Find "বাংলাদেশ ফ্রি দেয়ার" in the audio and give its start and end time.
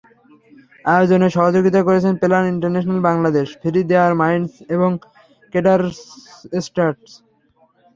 3.09-4.13